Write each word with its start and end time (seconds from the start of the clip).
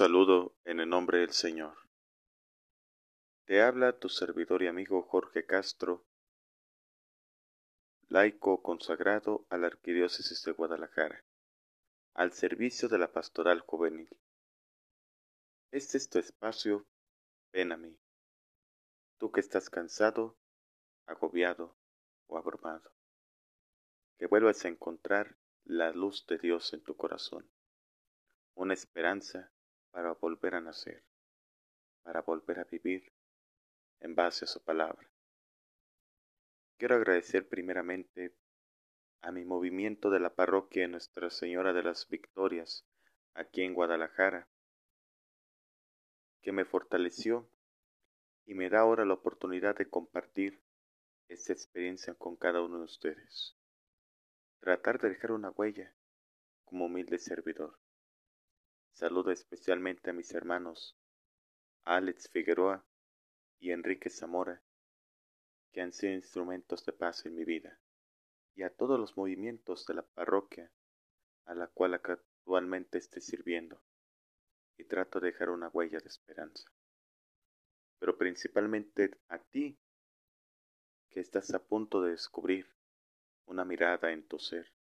saludo 0.00 0.56
en 0.64 0.80
el 0.80 0.88
nombre 0.88 1.18
del 1.18 1.32
Señor. 1.32 1.76
Te 3.44 3.60
habla 3.60 3.98
tu 3.98 4.08
servidor 4.08 4.62
y 4.62 4.66
amigo 4.66 5.02
Jorge 5.02 5.44
Castro, 5.44 6.06
laico 8.08 8.62
consagrado 8.62 9.44
a 9.50 9.58
la 9.58 9.66
Arquidiócesis 9.66 10.42
de 10.44 10.52
Guadalajara, 10.52 11.22
al 12.14 12.32
servicio 12.32 12.88
de 12.88 12.96
la 12.96 13.12
pastoral 13.12 13.60
juvenil. 13.60 14.08
Este 15.70 15.98
es 15.98 16.08
tu 16.08 16.18
espacio, 16.18 16.86
ven 17.52 17.70
a 17.70 17.76
mí. 17.76 17.94
Tú 19.18 19.30
que 19.30 19.40
estás 19.40 19.68
cansado, 19.68 20.38
agobiado 21.04 21.76
o 22.26 22.38
abrumado, 22.38 22.90
que 24.16 24.24
vuelvas 24.24 24.64
a 24.64 24.68
encontrar 24.68 25.36
la 25.64 25.92
luz 25.92 26.24
de 26.26 26.38
Dios 26.38 26.72
en 26.72 26.82
tu 26.82 26.96
corazón, 26.96 27.52
una 28.54 28.72
esperanza 28.72 29.52
para 29.90 30.12
volver 30.12 30.54
a 30.54 30.60
nacer, 30.60 31.04
para 32.02 32.22
volver 32.22 32.60
a 32.60 32.64
vivir 32.64 33.12
en 34.00 34.14
base 34.14 34.44
a 34.44 34.48
su 34.48 34.62
palabra. 34.62 35.10
Quiero 36.78 36.96
agradecer 36.96 37.48
primeramente 37.48 38.34
a 39.22 39.32
mi 39.32 39.44
movimiento 39.44 40.10
de 40.10 40.20
la 40.20 40.34
parroquia 40.34 40.88
Nuestra 40.88 41.28
Señora 41.30 41.72
de 41.72 41.82
las 41.82 42.08
Victorias, 42.08 42.86
aquí 43.34 43.62
en 43.62 43.74
Guadalajara, 43.74 44.48
que 46.40 46.52
me 46.52 46.64
fortaleció 46.64 47.50
y 48.46 48.54
me 48.54 48.70
da 48.70 48.80
ahora 48.80 49.04
la 49.04 49.14
oportunidad 49.14 49.76
de 49.76 49.90
compartir 49.90 50.62
esta 51.28 51.52
experiencia 51.52 52.14
con 52.14 52.36
cada 52.36 52.62
uno 52.62 52.78
de 52.78 52.84
ustedes. 52.84 53.56
Tratar 54.60 55.00
de 55.00 55.10
dejar 55.10 55.32
una 55.32 55.50
huella 55.50 55.94
como 56.64 56.86
humilde 56.86 57.18
servidor. 57.18 57.79
Saludo 58.92 59.30
especialmente 59.30 60.10
a 60.10 60.12
mis 60.12 60.32
hermanos 60.34 60.96
Alex 61.84 62.28
Figueroa 62.28 62.84
y 63.58 63.70
Enrique 63.72 64.10
Zamora, 64.10 64.62
que 65.72 65.80
han 65.80 65.92
sido 65.92 66.12
instrumentos 66.12 66.84
de 66.84 66.92
paz 66.92 67.24
en 67.24 67.34
mi 67.34 67.44
vida, 67.44 67.80
y 68.54 68.62
a 68.62 68.74
todos 68.74 69.00
los 69.00 69.16
movimientos 69.16 69.86
de 69.86 69.94
la 69.94 70.02
parroquia 70.02 70.70
a 71.46 71.54
la 71.54 71.68
cual 71.68 71.94
actualmente 71.94 72.98
estoy 72.98 73.22
sirviendo, 73.22 73.82
y 74.76 74.84
trato 74.84 75.18
de 75.20 75.28
dejar 75.28 75.50
una 75.50 75.68
huella 75.68 75.98
de 75.98 76.08
esperanza. 76.08 76.70
Pero 77.98 78.18
principalmente 78.18 79.18
a 79.28 79.38
ti, 79.38 79.78
que 81.08 81.20
estás 81.20 81.52
a 81.54 81.64
punto 81.64 82.02
de 82.02 82.12
descubrir 82.12 82.66
una 83.46 83.64
mirada 83.64 84.12
en 84.12 84.26
tu 84.26 84.38
ser 84.38 84.72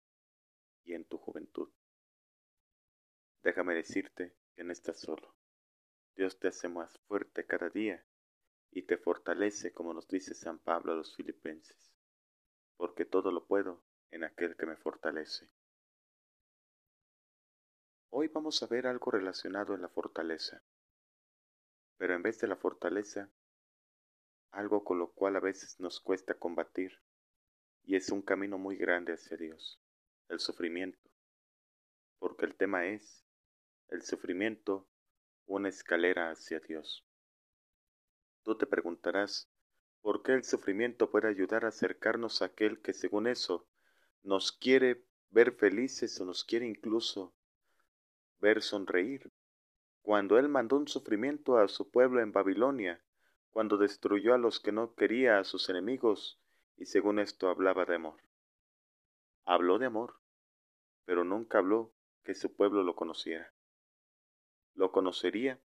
y 0.84 0.94
en 0.94 1.04
tu 1.04 1.18
juventud. 1.18 1.70
Déjame 3.42 3.74
decirte 3.74 4.34
que 4.54 4.64
no 4.64 4.72
estás 4.72 5.00
solo. 5.00 5.34
Dios 6.16 6.38
te 6.38 6.48
hace 6.48 6.68
más 6.68 6.98
fuerte 7.06 7.46
cada 7.46 7.70
día 7.70 8.04
y 8.70 8.82
te 8.82 8.98
fortalece 8.98 9.72
como 9.72 9.94
nos 9.94 10.08
dice 10.08 10.34
San 10.34 10.58
Pablo 10.58 10.92
a 10.92 10.96
los 10.96 11.14
filipenses, 11.14 11.92
porque 12.76 13.04
todo 13.04 13.30
lo 13.30 13.46
puedo 13.46 13.84
en 14.10 14.24
aquel 14.24 14.56
que 14.56 14.66
me 14.66 14.76
fortalece. 14.76 15.48
Hoy 18.10 18.28
vamos 18.28 18.62
a 18.62 18.66
ver 18.66 18.86
algo 18.86 19.10
relacionado 19.10 19.74
en 19.74 19.82
la 19.82 19.88
fortaleza, 19.88 20.62
pero 21.98 22.14
en 22.14 22.22
vez 22.22 22.40
de 22.40 22.48
la 22.48 22.56
fortaleza, 22.56 23.30
algo 24.50 24.82
con 24.82 24.98
lo 24.98 25.12
cual 25.12 25.36
a 25.36 25.40
veces 25.40 25.78
nos 25.78 26.00
cuesta 26.00 26.34
combatir, 26.34 27.00
y 27.84 27.96
es 27.96 28.10
un 28.10 28.22
camino 28.22 28.58
muy 28.58 28.76
grande 28.76 29.12
hacia 29.12 29.36
Dios, 29.36 29.80
el 30.28 30.40
sufrimiento, 30.40 31.10
porque 32.18 32.46
el 32.46 32.56
tema 32.56 32.86
es 32.86 33.27
el 33.90 34.02
sufrimiento 34.02 34.86
una 35.46 35.70
escalera 35.70 36.30
hacia 36.30 36.60
Dios. 36.60 37.06
Tú 38.42 38.54
te 38.56 38.66
preguntarás, 38.66 39.50
¿por 40.02 40.22
qué 40.22 40.32
el 40.32 40.44
sufrimiento 40.44 41.10
puede 41.10 41.28
ayudar 41.28 41.64
a 41.64 41.68
acercarnos 41.68 42.42
a 42.42 42.46
aquel 42.46 42.82
que 42.82 42.92
según 42.92 43.26
eso 43.26 43.66
nos 44.22 44.52
quiere 44.52 45.06
ver 45.30 45.52
felices 45.52 46.20
o 46.20 46.26
nos 46.26 46.44
quiere 46.44 46.66
incluso 46.66 47.34
ver 48.40 48.60
sonreír? 48.60 49.32
Cuando 50.02 50.38
Él 50.38 50.50
mandó 50.50 50.76
un 50.76 50.86
sufrimiento 50.86 51.56
a 51.56 51.66
su 51.68 51.90
pueblo 51.90 52.20
en 52.20 52.32
Babilonia, 52.32 53.02
cuando 53.50 53.78
destruyó 53.78 54.34
a 54.34 54.38
los 54.38 54.60
que 54.60 54.70
no 54.70 54.94
quería 54.94 55.38
a 55.38 55.44
sus 55.44 55.70
enemigos, 55.70 56.38
y 56.76 56.84
según 56.84 57.18
esto 57.18 57.48
hablaba 57.48 57.86
de 57.86 57.94
amor. 57.94 58.20
Habló 59.46 59.78
de 59.78 59.86
amor, 59.86 60.20
pero 61.06 61.24
nunca 61.24 61.58
habló 61.58 61.94
que 62.22 62.34
su 62.34 62.54
pueblo 62.54 62.82
lo 62.82 62.94
conociera 62.94 63.50
lo 64.78 64.92
conocería 64.92 65.60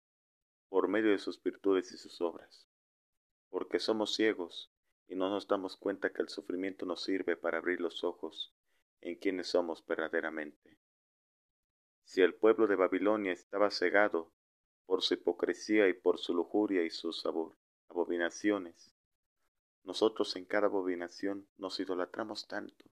por 0.69 0.87
medio 0.87 1.11
de 1.11 1.19
sus 1.19 1.41
virtudes 1.41 1.91
y 1.91 1.97
sus 1.97 2.19
obras, 2.19 2.67
porque 3.49 3.77
somos 3.77 4.15
ciegos 4.15 4.71
y 5.07 5.15
no 5.15 5.29
nos 5.29 5.47
damos 5.47 5.77
cuenta 5.77 6.11
que 6.11 6.23
el 6.23 6.29
sufrimiento 6.29 6.87
nos 6.87 7.03
sirve 7.03 7.37
para 7.37 7.59
abrir 7.59 7.79
los 7.79 8.03
ojos 8.03 8.55
en 9.01 9.19
quienes 9.19 9.49
somos 9.49 9.85
verdaderamente. 9.85 10.79
Si 12.05 12.21
el 12.21 12.33
pueblo 12.33 12.65
de 12.65 12.75
Babilonia 12.75 13.33
estaba 13.33 13.69
cegado 13.69 14.33
por 14.87 15.03
su 15.03 15.13
hipocresía 15.13 15.87
y 15.89 15.93
por 15.93 16.17
su 16.17 16.33
lujuria 16.33 16.83
y 16.83 16.89
sus 16.89 17.23
abominaciones, 17.89 18.95
nosotros 19.83 20.35
en 20.37 20.45
cada 20.45 20.65
abominación 20.65 21.47
nos 21.57 21.79
idolatramos 21.79 22.47
tanto, 22.47 22.85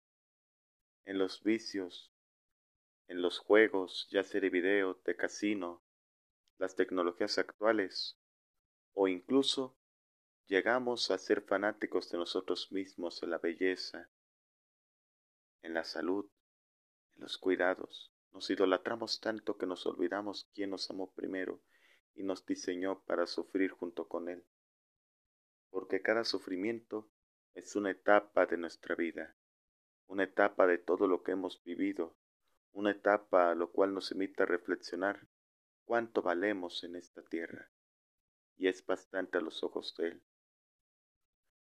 en 1.05 1.17
los 1.17 1.41
vicios, 1.41 2.13
en 3.07 3.23
los 3.23 3.39
juegos, 3.39 4.07
ya 4.11 4.23
sea 4.23 4.39
de 4.39 4.51
video, 4.51 5.01
de 5.03 5.15
casino, 5.15 5.80
las 6.61 6.75
tecnologías 6.75 7.39
actuales 7.39 8.19
o 8.93 9.07
incluso 9.07 9.75
llegamos 10.45 11.09
a 11.09 11.17
ser 11.17 11.41
fanáticos 11.41 12.11
de 12.11 12.19
nosotros 12.19 12.71
mismos 12.71 13.23
en 13.23 13.31
la 13.31 13.39
belleza, 13.39 14.11
en 15.63 15.73
la 15.73 15.83
salud, 15.83 16.29
en 17.15 17.21
los 17.23 17.39
cuidados. 17.39 18.13
Nos 18.31 18.47
idolatramos 18.51 19.19
tanto 19.19 19.57
que 19.57 19.65
nos 19.65 19.87
olvidamos 19.87 20.51
quién 20.53 20.69
nos 20.69 20.87
amó 20.91 21.11
primero 21.13 21.63
y 22.13 22.21
nos 22.21 22.45
diseñó 22.45 23.03
para 23.05 23.25
sufrir 23.25 23.71
junto 23.71 24.07
con 24.07 24.29
Él. 24.29 24.45
Porque 25.71 26.03
cada 26.03 26.23
sufrimiento 26.23 27.09
es 27.55 27.75
una 27.75 27.89
etapa 27.89 28.45
de 28.45 28.57
nuestra 28.57 28.93
vida, 28.93 29.35
una 30.05 30.25
etapa 30.25 30.67
de 30.67 30.77
todo 30.77 31.07
lo 31.07 31.23
que 31.23 31.31
hemos 31.31 31.63
vivido, 31.63 32.15
una 32.71 32.91
etapa 32.91 33.49
a 33.49 33.55
lo 33.55 33.71
cual 33.71 33.95
nos 33.95 34.11
invita 34.11 34.43
a 34.43 34.45
reflexionar 34.45 35.27
cuánto 35.85 36.21
valemos 36.21 36.83
en 36.83 36.95
esta 36.95 37.21
tierra. 37.23 37.69
Y 38.57 38.67
es 38.67 38.85
bastante 38.85 39.37
a 39.37 39.41
los 39.41 39.63
ojos 39.63 39.95
de 39.97 40.09
Él. 40.09 40.23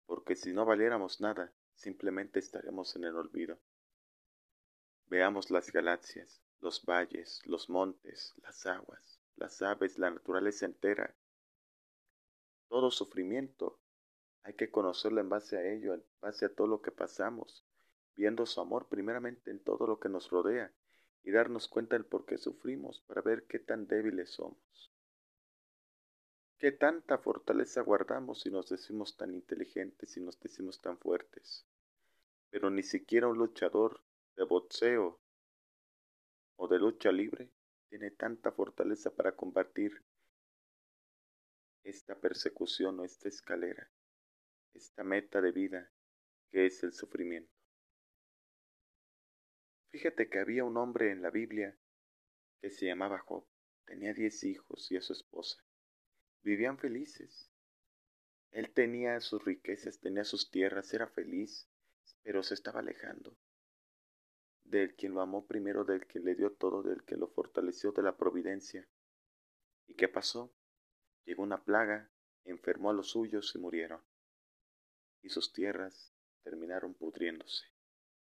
Porque 0.07 0.35
si 0.37 0.53
no 0.53 0.65
valiéramos 0.65 1.21
nada, 1.21 1.53
simplemente 1.75 2.39
estaremos 2.39 2.97
en 2.97 3.05
el 3.05 3.17
olvido. 3.17 3.59
Veamos 5.07 5.51
las 5.51 5.73
galaxias, 5.73 6.43
los 6.61 6.85
valles, 6.85 7.41
los 7.47 7.69
montes, 7.69 8.35
las 8.43 8.67
aguas, 8.67 9.21
las 9.37 9.63
aves, 9.63 9.99
la 9.99 10.11
naturaleza 10.11 10.67
entera. 10.67 11.17
Todo 12.69 12.91
sufrimiento 12.91 13.81
hay 14.43 14.55
que 14.55 14.71
conocerlo 14.71 15.21
en 15.21 15.29
base 15.29 15.57
a 15.59 15.65
ello, 15.65 15.95
en 15.95 16.05
base 16.21 16.47
a 16.47 16.55
todo 16.55 16.67
lo 16.67 16.81
que 16.81 16.93
pasamos, 16.93 17.65
viendo 18.17 18.47
su 18.47 18.61
amor 18.61 18.89
primeramente 18.89 19.51
en 19.51 19.63
todo 19.63 19.87
lo 19.87 20.01
que 20.01 20.09
nos 20.09 20.31
rodea 20.31 20.73
y 21.23 21.31
darnos 21.31 21.69
cuenta 21.69 21.97
del 21.97 22.07
por 22.07 22.25
qué 22.25 22.39
sufrimos 22.39 23.01
para 23.03 23.23
ver 23.23 23.45
qué 23.47 23.59
tan 23.59 23.87
débiles 23.87 24.31
somos. 24.31 24.93
¿Qué 26.59 26.73
tanta 26.73 27.19
fortaleza 27.19 27.81
guardamos 27.81 28.41
si 28.41 28.51
nos 28.51 28.69
decimos 28.69 29.17
tan 29.17 29.33
inteligentes 29.33 30.17
y 30.17 30.21
nos 30.21 30.39
decimos 30.39 30.81
tan 30.81 30.99
fuertes? 30.99 31.67
Pero 32.51 32.71
ni 32.71 32.83
siquiera 32.83 33.29
un 33.29 33.39
luchador 33.39 34.03
de 34.37 34.45
boxeo 34.45 35.21
o 36.57 36.69
de 36.69 36.79
lucha 36.79 37.13
libre 37.13 37.51
tiene 37.89 38.11
tanta 38.11 38.53
fortaleza 38.53 39.15
para 39.15 39.35
combatir 39.35 40.05
esta 41.83 42.15
persecución 42.15 43.01
o 43.01 43.05
esta 43.05 43.29
escalera, 43.29 43.91
esta 44.75 45.03
meta 45.03 45.41
de 45.41 45.53
vida 45.53 45.91
que 46.51 46.67
es 46.67 46.83
el 46.83 46.93
sufrimiento. 46.93 47.60
Fíjate 49.91 50.29
que 50.29 50.39
había 50.39 50.65
un 50.65 50.77
hombre 50.77 51.11
en 51.11 51.23
la 51.23 51.31
Biblia 51.31 51.79
que 52.61 52.71
se 52.71 52.87
llamaba 52.87 53.19
Job, 53.19 53.47
tenía 53.85 54.15
diez 54.15 54.45
hijos 54.45 54.91
y 54.91 54.97
a 54.97 55.03
su 55.03 55.13
esposa. 55.13 55.65
Vivían 56.43 56.79
felices. 56.79 57.51
Él 58.51 58.73
tenía 58.73 59.21
sus 59.21 59.45
riquezas, 59.45 60.01
tenía 60.01 60.25
sus 60.25 60.51
tierras, 60.51 60.93
era 60.93 61.07
feliz, 61.07 61.69
pero 62.23 62.43
se 62.43 62.55
estaba 62.55 62.81
alejando 62.81 63.37
del 64.71 64.95
quien 64.95 65.15
lo 65.15 65.21
amó 65.21 65.47
primero, 65.47 65.85
del 65.85 66.07
que 66.07 66.21
le 66.21 66.35
dio 66.35 66.53
todo, 66.53 66.83
del 66.83 67.05
que 67.05 67.17
lo 67.17 67.29
fortaleció, 67.29 67.93
de 67.93 68.03
la 68.03 68.17
providencia. 68.17 68.89
¿Y 69.87 69.95
qué 69.95 70.09
pasó? 70.09 70.55
Llegó 71.25 71.43
una 71.43 71.65
plaga, 71.65 72.11
enfermó 72.45 72.91
a 72.91 72.93
los 72.95 73.11
suyos 73.11 73.53
y 73.55 73.59
murieron. 73.59 74.01
Y 75.23 75.31
sus 75.31 75.53
tierras 75.53 76.15
terminaron 76.43 76.95
pudriéndose, 76.95 77.67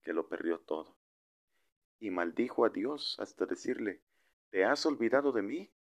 que 0.01 0.13
lo 0.13 0.30
perdió 0.30 0.59
todo. 0.59 1.00
Y 2.01 2.12
maldijo 2.12 2.65
a 2.65 2.69
Dios 2.69 3.15
hasta 3.19 3.45
decirle, 3.45 4.01
¿te 4.50 4.65
has 4.65 4.86
olvidado 4.86 5.31
de 5.31 5.44
mí? 5.44 5.74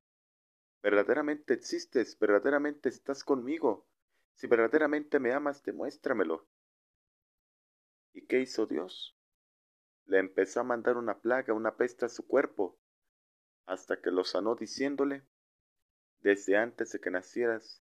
Verdaderamente 0.83 1.53
existes, 1.55 2.17
verdaderamente 2.17 2.89
estás 2.89 3.25
conmigo. 3.25 3.89
Si 4.35 4.47
verdaderamente 4.47 5.19
me 5.19 5.33
amas, 5.33 5.65
demuéstramelo. 5.65 6.47
¿Y 8.13 8.27
qué 8.27 8.39
hizo 8.39 8.67
Dios? 8.67 9.17
le 10.11 10.19
empezó 10.19 10.59
a 10.59 10.65
mandar 10.65 10.97
una 10.97 11.21
plaga, 11.21 11.55
una 11.55 11.77
peste 11.77 12.05
a 12.05 12.09
su 12.09 12.27
cuerpo, 12.27 12.77
hasta 13.67 14.03
que 14.03 14.11
lo 14.11 14.25
sanó 14.25 14.57
diciéndole, 14.57 15.25
desde 16.19 16.57
antes 16.57 16.91
de 16.91 17.01
que 17.01 17.13
nacieras, 17.13 17.81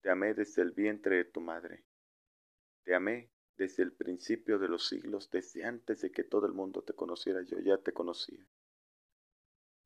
te 0.00 0.08
amé 0.08 0.32
desde 0.32 0.62
el 0.62 0.72
vientre 0.72 1.16
de 1.16 1.24
tu 1.26 1.42
madre. 1.42 1.84
Te 2.84 2.94
amé 2.94 3.30
desde 3.60 3.82
el 3.82 3.92
principio 3.92 4.58
de 4.58 4.68
los 4.68 4.88
siglos, 4.88 5.30
desde 5.30 5.64
antes 5.64 6.00
de 6.00 6.10
que 6.10 6.24
todo 6.24 6.46
el 6.46 6.52
mundo 6.52 6.82
te 6.82 6.94
conociera, 6.94 7.42
yo 7.42 7.58
ya 7.60 7.78
te 7.78 7.92
conocía. 7.92 8.44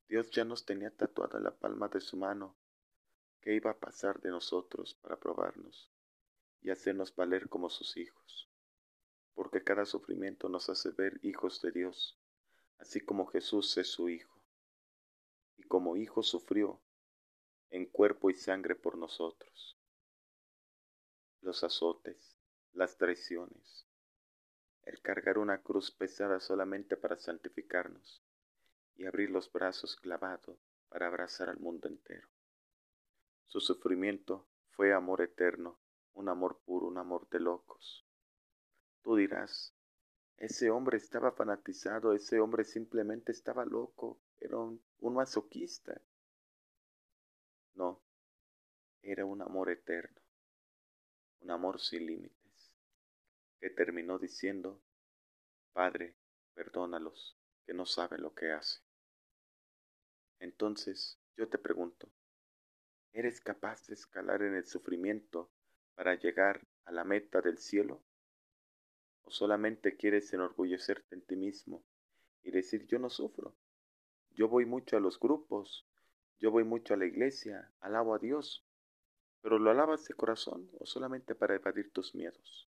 Dios 0.09 0.31
ya 0.31 0.45
nos 0.45 0.65
tenía 0.65 0.91
tatuada 0.91 1.41
la 1.41 1.55
palma 1.55 1.89
de 1.89 2.01
su 2.01 2.17
mano 2.17 2.57
que 3.41 3.55
iba 3.55 3.73
a 3.73 3.79
pasar 3.79 4.21
de 4.21 4.31
nosotros 4.31 4.95
para 4.95 5.19
probarnos 5.19 5.91
y 6.61 6.71
hacernos 6.71 7.15
valer 7.15 7.49
como 7.49 7.69
sus 7.69 7.97
hijos 7.97 8.49
porque 9.35 9.65
cada 9.65 9.85
sufrimiento 9.85 10.49
nos 10.49 10.69
hace 10.71 10.91
ver 10.91 11.19
hijos 11.23 11.61
de 11.61 11.73
Dios, 11.73 12.19
así 12.79 13.01
como 13.01 13.27
Jesús 13.27 13.77
es 13.77 13.89
su 13.89 14.09
Hijo. 14.09 14.41
Y 15.57 15.65
como 15.65 15.97
Hijo 15.97 16.23
sufrió 16.23 16.81
en 17.71 17.87
cuerpo 17.87 18.31
y 18.31 18.35
sangre 18.35 18.77
por 18.77 18.97
nosotros. 18.97 19.77
Los 21.41 21.65
azotes, 21.65 22.34
las 22.75 22.97
traiciones, 22.97 23.87
el 24.83 25.01
cargar 25.01 25.39
una 25.39 25.63
cruz 25.63 25.91
pesada 25.91 26.41
solamente 26.41 26.97
para 26.97 27.17
santificarnos 27.17 28.23
y 28.97 29.07
abrir 29.07 29.31
los 29.31 29.51
brazos 29.51 29.97
clavados 29.97 30.59
para 30.89 31.07
abrazar 31.07 31.49
al 31.49 31.59
mundo 31.59 31.89
entero. 31.89 32.29
Su 33.47 33.61
sufrimiento 33.61 34.47
fue 34.71 34.93
amor 34.93 35.23
eterno, 35.23 35.81
un 36.13 36.29
amor 36.29 36.61
puro, 36.65 36.87
un 36.87 36.99
amor 36.99 37.29
de 37.31 37.41
locos, 37.41 38.05
Tú 39.05 39.17
dirás, 39.17 39.75
ese 40.39 40.71
hombre 40.71 40.97
estaba 40.97 41.31
fanatizado, 41.31 42.15
ese 42.15 42.41
hombre 42.41 42.65
simplemente 42.65 43.33
estaba 43.33 43.67
loco, 43.67 44.19
era 44.41 44.57
un, 44.57 44.83
masoquista. 45.03 46.01
No, 47.75 48.01
era 49.03 49.27
un 49.27 49.43
amor 49.43 49.71
eterno, 49.71 50.23
un 51.41 51.51
amor 51.51 51.79
sin 51.83 52.07
límites, 52.07 52.44
terminó 53.71 54.19
diciendo, 54.19 54.83
Padre, 55.73 56.15
perdónalos, 56.55 57.37
que 57.67 57.75
no 57.75 57.87
saben 57.87 58.23
lo 58.23 58.35
que 58.35 58.53
hacen. 58.53 58.83
Entonces, 60.39 61.19
yo 61.37 61.49
te 61.49 61.59
pregunto, 61.59 62.11
¿eres 63.13 63.41
capaz 63.41 63.87
de 63.87 63.95
escalar 63.95 64.43
en 64.43 64.55
el 64.55 64.67
sufrimiento 64.67 65.51
para 65.95 66.15
llegar 66.15 66.67
a 66.85 66.93
la 66.93 67.05
meta 67.05 67.41
del 67.41 67.59
cielo? 67.59 68.03
¿O 69.23 69.31
solamente 69.31 69.97
quieres 69.97 70.33
enorgullecerte 70.33 71.15
en 71.15 71.23
ti 71.23 71.37
mismo 71.37 71.83
y 72.43 72.51
decir 72.51 72.87
yo 72.87 72.99
no 72.99 73.09
sufro? 73.09 73.57
Yo 74.31 74.49
voy 74.49 74.67
mucho 74.67 74.97
a 74.97 75.01
los 75.01 75.19
grupos, 75.19 75.87
yo 76.39 76.51
voy 76.51 76.65
mucho 76.65 76.95
a 76.95 76.97
la 76.97 77.07
iglesia, 77.07 77.73
alabo 77.81 78.15
a 78.15 78.19
Dios, 78.19 78.67
pero 79.41 79.59
¿lo 79.59 79.71
alabas 79.71 80.05
de 80.05 80.15
corazón 80.15 80.69
o 80.79 80.87
solamente 80.87 81.35
para 81.35 81.55
evadir 81.55 81.93
tus 81.93 82.15
miedos? 82.15 82.69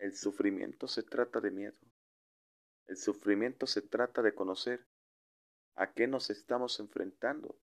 El 0.00 0.16
sufrimiento 0.16 0.88
se 0.88 1.02
trata 1.02 1.40
de 1.40 1.50
miedo. 1.50 1.78
El 2.86 2.96
sufrimiento 2.96 3.66
se 3.66 3.82
trata 3.82 4.22
de 4.22 4.34
conocer 4.34 4.84
a 5.76 5.92
qué 5.92 6.08
nos 6.08 6.30
estamos 6.30 6.80
enfrentando. 6.80 7.60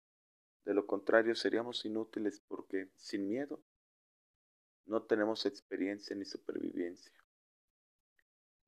De 0.66 0.74
lo 0.74 0.88
contrario 0.88 1.36
seríamos 1.36 1.86
inútiles 1.86 2.40
porque 2.48 2.90
sin 2.96 3.28
miedo 3.28 3.64
no 4.86 5.04
tenemos 5.04 5.46
experiencia 5.46 6.16
ni 6.16 6.26
supervivencia 6.26 7.14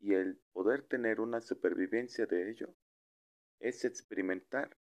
y 0.03 0.13
el 0.15 0.36
poder 0.51 0.86
tener 0.86 1.22
una 1.22 1.39
supervivencia 1.39 2.25
de 2.25 2.51
ello 2.51 2.75
es 3.60 3.86
experimentar 3.86 4.77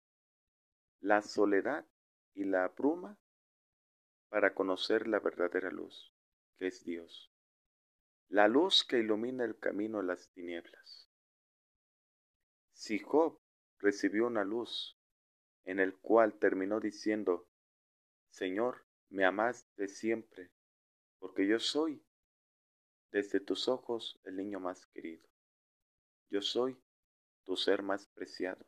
la 1.01 1.23
soledad 1.23 1.87
y 2.35 2.45
la 2.45 2.69
bruma 2.69 3.19
para 4.29 4.53
conocer 4.53 5.09
la 5.09 5.19
verdadera 5.19 5.71
luz, 5.71 6.15
que 6.59 6.67
es 6.67 6.85
Dios, 6.85 7.33
la 8.29 8.49
luz 8.49 8.85
que 8.85 8.99
ilumina 8.99 9.45
el 9.45 9.59
camino 9.59 10.01
a 10.01 10.03
las 10.03 10.31
tinieblas. 10.31 11.09
Si 12.73 12.99
Job 12.99 13.41
recibió 13.79 14.27
una 14.27 14.45
luz 14.45 14.99
en 15.65 15.79
el 15.79 15.97
cual 15.99 16.39
terminó 16.39 16.81
diciendo, 16.81 17.49
Señor, 18.31 18.85
me 19.09 19.25
amaste 19.25 19.89
siempre, 19.89 20.51
porque 21.19 21.47
yo 21.47 21.59
soy 21.59 22.05
desde 23.13 23.41
tus 23.41 23.69
ojos 23.69 24.19
el 24.25 24.37
niño 24.37 24.61
más 24.61 24.87
querido. 24.87 25.29
Yo 26.29 26.43
soy 26.43 26.77
tu 27.45 27.57
ser 27.57 27.83
más 27.83 28.09
preciado, 28.09 28.67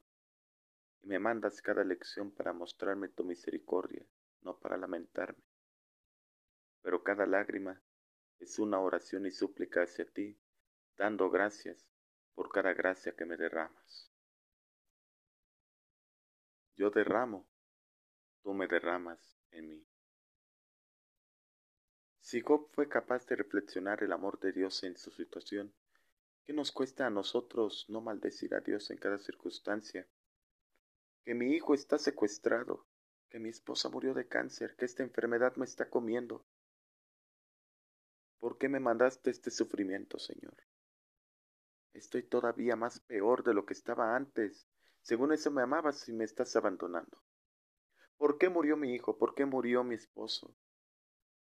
y 1.02 1.08
me 1.08 1.18
mandas 1.18 1.60
cada 1.60 1.82
lección 1.82 2.30
para 2.30 2.52
mostrarme 2.52 3.08
tu 3.08 3.24
misericordia, 3.24 4.06
no 4.42 4.58
para 4.58 4.76
lamentarme. 4.76 5.42
Pero 6.80 7.02
cada 7.02 7.26
lágrima 7.26 7.82
es 8.38 8.58
una 8.58 8.80
oración 8.80 9.26
y 9.26 9.30
súplica 9.30 9.82
hacia 9.82 10.04
ti, 10.04 10.38
dando 10.96 11.30
gracias 11.30 11.86
por 12.34 12.50
cada 12.50 12.72
gracia 12.74 13.14
que 13.14 13.24
me 13.24 13.36
derramas. 13.36 14.10
Yo 16.76 16.90
derramo, 16.90 17.48
tú 18.42 18.54
me 18.54 18.68
derramas 18.68 19.36
en 19.50 19.68
mí. 19.68 19.86
Si 22.20 22.40
Job 22.40 22.68
fue 22.72 22.88
capaz 22.88 23.26
de 23.26 23.36
reflexionar 23.36 24.02
el 24.02 24.12
amor 24.12 24.38
de 24.38 24.52
Dios 24.52 24.82
en 24.84 24.96
su 24.96 25.10
situación, 25.10 25.74
¿Qué 26.48 26.54
nos 26.54 26.72
cuesta 26.72 27.06
a 27.06 27.10
nosotros 27.10 27.84
no 27.90 28.00
maldecir 28.00 28.54
a 28.54 28.60
Dios 28.60 28.90
en 28.90 28.96
cada 28.96 29.18
circunstancia? 29.18 30.08
Que 31.22 31.34
mi 31.34 31.52
hijo 31.52 31.74
está 31.74 31.98
secuestrado, 31.98 32.86
que 33.28 33.38
mi 33.38 33.50
esposa 33.50 33.90
murió 33.90 34.14
de 34.14 34.26
cáncer, 34.26 34.74
que 34.74 34.86
esta 34.86 35.02
enfermedad 35.02 35.56
me 35.56 35.66
está 35.66 35.90
comiendo. 35.90 36.46
¿Por 38.38 38.56
qué 38.56 38.68
me 38.68 38.80
mandaste 38.80 39.30
este 39.30 39.50
sufrimiento, 39.50 40.18
Señor? 40.18 40.56
Estoy 41.92 42.22
todavía 42.22 42.76
más 42.76 43.00
peor 43.00 43.42
de 43.42 43.54
lo 43.54 43.66
que 43.66 43.72
estaba 43.72 44.14
antes. 44.14 44.68
Según 45.02 45.32
eso 45.32 45.50
me 45.50 45.62
amabas 45.62 46.08
y 46.08 46.12
me 46.12 46.24
estás 46.24 46.54
abandonando. 46.54 47.22
¿Por 48.16 48.38
qué 48.38 48.48
murió 48.48 48.76
mi 48.76 48.94
hijo? 48.94 49.18
¿Por 49.18 49.34
qué 49.34 49.44
murió 49.44 49.82
mi 49.82 49.96
esposo? 49.96 50.54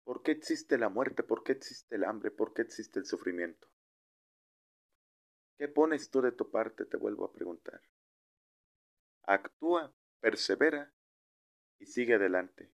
¿Por 0.04 0.22
qué 0.22 0.32
existe 0.32 0.76
la 0.76 0.90
muerte? 0.90 1.22
¿Por 1.22 1.42
qué 1.44 1.52
existe 1.52 1.94
el 1.94 2.04
hambre? 2.04 2.30
¿Por 2.30 2.52
qué 2.52 2.62
existe 2.62 2.98
el 2.98 3.06
sufrimiento? 3.06 3.68
¿Qué 5.56 5.68
pones 5.68 6.10
tú 6.10 6.20
de 6.20 6.32
tu 6.32 6.50
parte? 6.50 6.84
Te 6.84 6.96
vuelvo 6.96 7.24
a 7.24 7.32
preguntar. 7.32 7.80
Actúa, 9.22 9.94
persevera 10.20 10.92
y 11.78 11.86
sigue 11.86 12.14
adelante, 12.14 12.72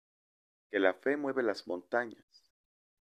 que 0.71 0.79
la 0.79 0.93
fe 0.93 1.17
mueve 1.17 1.43
las 1.43 1.67
montañas 1.67 2.26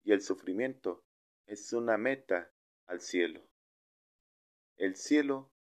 y 0.05 0.13
el 0.13 0.23
sufrimiento 0.23 1.05
es 1.47 1.73
una 1.73 1.97
meta 1.97 2.53
al 2.87 3.01
cielo. 3.01 3.49
El 4.77 4.97
cielo 4.97 5.53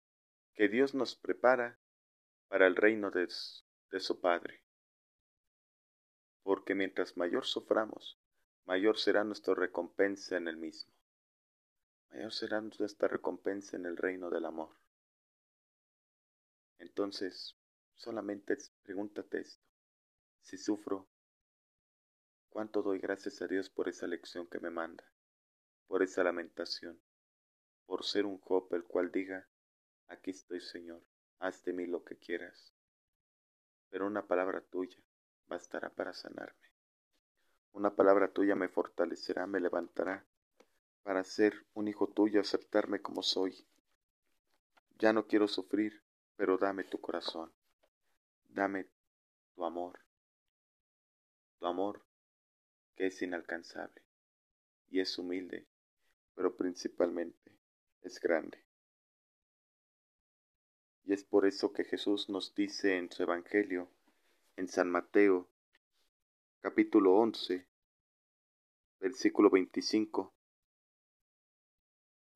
que 0.54 0.68
Dios 0.68 0.94
nos 0.94 1.16
prepara 1.16 1.80
para 2.48 2.68
el 2.68 2.76
reino 2.76 3.12
de, 3.12 3.28
de 3.92 4.00
su 4.00 4.20
Padre. 4.20 4.64
Porque 6.44 6.76
mientras 6.76 7.18
mayor 7.18 7.46
suframos, 7.46 8.20
mayor 8.66 8.98
será 8.98 9.24
nuestra 9.24 9.54
recompensa 9.54 10.38
en 10.38 10.48
el 10.48 10.58
mismo. 10.58 10.94
Mayor 12.10 12.34
será 12.34 12.62
nuestra 12.62 13.08
recompensa 13.08 13.78
en 13.78 13.86
el 13.86 13.96
reino 13.96 14.30
del 14.30 14.46
amor. 14.46 14.76
Entonces, 16.80 17.56
solamente 17.96 18.58
pregúntate 18.82 19.42
esto. 19.42 19.64
Si 20.42 20.58
sufro, 20.58 21.11
¿cuánto 22.52 22.82
doy 22.84 23.00
gracias 23.00 23.42
a 23.42 23.48
Dios 23.48 23.70
por 23.70 23.88
esa 23.88 24.06
lección 24.06 24.46
que 24.46 24.60
me 24.60 24.70
manda? 24.70 25.04
Por 25.88 26.04
esa 26.04 26.22
lamentación, 26.22 27.02
por 27.86 28.04
ser 28.04 28.26
un 28.26 28.40
Job 28.40 28.68
el 28.74 28.84
cual 28.84 29.12
diga, 29.12 29.48
aquí 30.08 30.32
estoy 30.32 30.60
Señor, 30.60 31.02
haz 31.40 31.64
de 31.64 31.74
mí 31.74 31.88
lo 31.88 32.04
que 32.04 32.18
quieras. 32.18 32.74
Pero 33.90 34.06
una 34.06 34.28
palabra 34.28 34.62
tuya 34.62 35.02
bastará 35.48 35.90
para 35.90 36.14
sanarme. 36.14 36.70
Una 37.72 37.96
palabra 37.96 38.28
tuya 38.28 38.56
me 38.56 38.68
fortalecerá, 38.68 39.48
me 39.48 39.62
levantará 39.62 40.26
para 41.04 41.24
ser 41.24 41.66
un 41.74 41.88
hijo 41.88 42.08
tuyo, 42.08 42.42
aceptarme 42.42 43.02
como 43.02 43.24
soy. 43.24 43.66
Ya 45.00 45.14
no 45.14 45.26
quiero 45.26 45.48
sufrir, 45.48 46.04
pero 46.36 46.58
dame 46.58 46.84
tu 46.84 47.00
corazón, 47.00 47.52
dame 48.50 48.88
tu 49.56 49.66
amor, 49.66 50.00
tu 51.58 51.66
amor 51.66 52.11
que 52.96 53.08
es 53.08 53.22
inalcanzable 53.22 54.02
y 54.90 55.00
es 55.00 55.18
humilde, 55.18 55.68
pero 56.36 56.56
principalmente 56.56 57.58
es 58.02 58.20
grande. 58.20 58.64
Y 61.04 61.14
es 61.14 61.24
por 61.24 61.46
eso 61.46 61.74
que 61.74 61.84
Jesús 61.84 62.30
nos 62.30 62.54
dice 62.54 62.98
en 62.98 63.12
su 63.12 63.24
Evangelio, 63.24 63.90
en 64.56 64.68
San 64.68 64.90
Mateo, 64.90 65.50
capítulo 66.60 67.16
11, 67.16 67.66
versículo 69.00 69.50
25. 69.50 70.34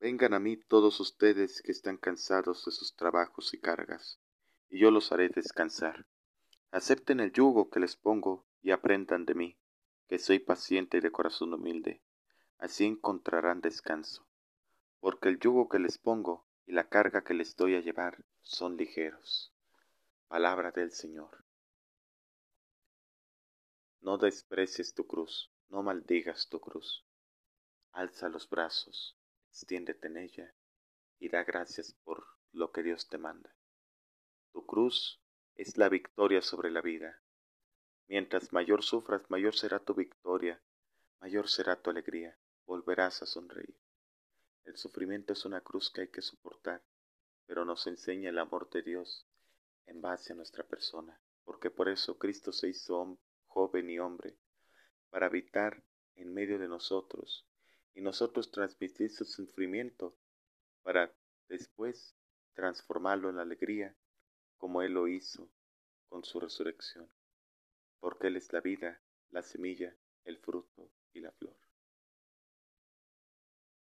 Vengan 0.00 0.34
a 0.34 0.40
mí 0.40 0.56
todos 0.56 0.98
ustedes 1.00 1.62
que 1.62 1.72
están 1.72 1.96
cansados 1.96 2.64
de 2.64 2.72
sus 2.72 2.96
trabajos 2.96 3.54
y 3.54 3.60
cargas, 3.60 4.20
y 4.68 4.78
yo 4.78 4.90
los 4.90 5.12
haré 5.12 5.28
descansar. 5.28 6.06
Acepten 6.70 7.20
el 7.20 7.32
yugo 7.32 7.70
que 7.70 7.80
les 7.80 7.96
pongo 7.96 8.46
y 8.62 8.72
aprendan 8.72 9.24
de 9.24 9.34
mí, 9.34 9.58
que 10.08 10.18
soy 10.18 10.38
paciente 10.38 10.98
y 10.98 11.00
de 11.00 11.10
corazón 11.10 11.52
humilde. 11.52 12.02
Así 12.58 12.84
encontrarán 12.84 13.60
descanso, 13.60 14.26
porque 15.00 15.28
el 15.28 15.38
yugo 15.38 15.68
que 15.68 15.78
les 15.78 15.98
pongo 15.98 16.46
y 16.64 16.72
la 16.72 16.88
carga 16.88 17.22
que 17.22 17.34
les 17.34 17.56
doy 17.56 17.74
a 17.74 17.80
llevar 17.80 18.24
son 18.40 18.76
ligeros. 18.76 19.52
Palabra 20.28 20.70
del 20.72 20.92
Señor. 20.92 21.44
No 24.00 24.18
desprecies 24.18 24.94
tu 24.94 25.06
cruz, 25.06 25.50
no 25.68 25.82
maldigas 25.82 26.48
tu 26.48 26.60
cruz. 26.60 27.04
Alza 27.92 28.28
los 28.28 28.48
brazos, 28.48 29.16
extiéndete 29.48 30.06
en 30.08 30.16
ella 30.18 30.54
y 31.18 31.28
da 31.28 31.44
gracias 31.44 31.92
por 32.04 32.26
lo 32.52 32.72
que 32.72 32.82
Dios 32.82 33.08
te 33.08 33.18
manda. 33.18 33.54
Tu 34.52 34.64
cruz 34.64 35.20
es 35.54 35.76
la 35.76 35.88
victoria 35.88 36.42
sobre 36.42 36.70
la 36.70 36.82
vida. 36.82 37.22
Mientras 38.08 38.52
mayor 38.52 38.82
sufras, 38.82 39.28
mayor 39.30 39.56
será 39.56 39.80
tu 39.80 39.94
victoria, 39.94 40.62
mayor 41.20 41.48
será 41.48 41.80
tu 41.80 41.90
alegría, 41.90 42.38
volverás 42.64 43.22
a 43.22 43.26
sonreír. 43.26 43.76
El 44.64 44.76
sufrimiento 44.76 45.32
es 45.32 45.44
una 45.44 45.60
cruz 45.60 45.90
que 45.90 46.02
hay 46.02 46.08
que 46.08 46.22
soportar, 46.22 46.82
pero 47.46 47.64
nos 47.64 47.86
enseña 47.86 48.30
el 48.30 48.38
amor 48.38 48.70
de 48.70 48.82
Dios 48.82 49.26
en 49.86 50.00
base 50.00 50.32
a 50.32 50.36
nuestra 50.36 50.64
persona, 50.64 51.20
porque 51.44 51.70
por 51.70 51.88
eso 51.88 52.18
Cristo 52.18 52.52
se 52.52 52.68
hizo 52.68 53.18
joven 53.46 53.90
y 53.90 53.98
hombre, 53.98 54.36
para 55.10 55.26
habitar 55.26 55.82
en 56.14 56.34
medio 56.34 56.58
de 56.58 56.68
nosotros 56.68 57.46
y 57.94 58.02
nosotros 58.02 58.50
transmitir 58.50 59.10
su 59.10 59.24
sufrimiento 59.24 60.16
para 60.82 61.12
después 61.48 62.14
transformarlo 62.54 63.30
en 63.30 63.38
alegría 63.38 63.96
como 64.56 64.82
Él 64.82 64.92
lo 64.92 65.08
hizo 65.08 65.50
con 66.08 66.24
su 66.24 66.40
resurrección, 66.40 67.10
porque 68.00 68.28
Él 68.28 68.36
es 68.36 68.52
la 68.52 68.60
vida, 68.60 69.02
la 69.30 69.42
semilla, 69.42 69.96
el 70.24 70.38
fruto 70.38 70.90
y 71.12 71.20
la 71.20 71.32
flor. 71.32 71.56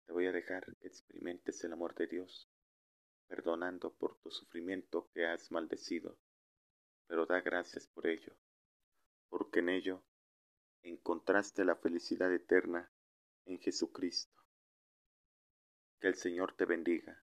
Te 0.06 0.14
voy 0.14 0.28
a 0.28 0.32
dejar 0.32 0.76
que 0.78 0.88
experimentes 0.88 1.64
el 1.64 1.74
amor 1.74 1.96
de 1.96 2.08
Dios, 2.08 2.50
perdonando 3.28 3.94
por 3.94 4.18
tu 4.20 4.30
sufrimiento 4.30 5.10
que 5.14 5.26
has 5.26 5.52
maldecido, 5.52 6.18
pero 7.08 7.26
da 7.26 7.42
gracias 7.42 7.88
por 7.88 8.08
ello 8.08 8.36
porque 9.30 9.60
en 9.60 9.70
ello 9.70 10.02
encontraste 10.84 11.66
la 11.66 11.76
felicidad 11.76 12.32
eterna 12.34 12.92
en 13.46 13.60
Jesucristo. 13.60 14.42
Que 16.00 16.08
el 16.08 16.16
Señor 16.16 16.56
te 16.56 16.66
bendiga, 16.66 17.24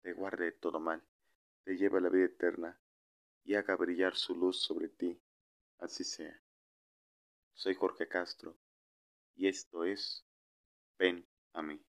te 0.00 0.12
guarde 0.12 0.46
de 0.46 0.52
todo 0.52 0.80
mal, 0.80 1.02
te 1.64 1.76
lleve 1.76 1.98
a 1.98 2.00
la 2.00 2.08
vida 2.08 2.24
eterna 2.24 2.80
y 3.44 3.54
haga 3.54 3.76
brillar 3.76 4.16
su 4.16 4.34
luz 4.34 4.60
sobre 4.60 4.88
ti. 4.88 5.20
Así 5.82 6.04
sea. 6.04 6.40
Soy 7.54 7.74
Jorge 7.74 8.06
Castro 8.06 8.56
y 9.34 9.48
esto 9.48 9.84
es 9.84 10.24
Ven 10.96 11.26
a 11.54 11.62
mí. 11.62 11.84